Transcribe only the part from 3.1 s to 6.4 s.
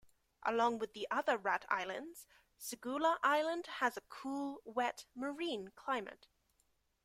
Island has a cool, wet, marine climate.